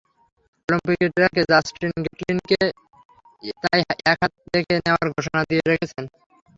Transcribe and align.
অলিম্পিকের 0.69 1.09
ট্র্যাকে 1.15 1.41
জাস্টিন 1.51 1.91
গ্যাটলিনকে 2.03 2.59
তাই 3.63 3.81
একহাত 4.05 4.31
দেখে 4.53 4.75
নেওয়ার 4.77 5.07
ঘোষণা 5.15 5.41
দিয়ে 5.49 5.63
রেখেছেন। 5.63 6.03